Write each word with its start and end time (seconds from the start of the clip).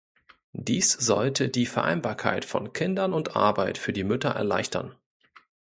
Dies 0.57 0.93
sollte 0.93 1.47
die 1.49 1.67
Vereinbarkeit 1.67 2.43
von 2.43 2.73
Kindern 2.73 3.13
und 3.13 3.35
Arbeit 3.35 3.77
für 3.77 3.93
die 3.93 4.03
Mütter 4.03 4.29
erleichtern. 4.29 4.95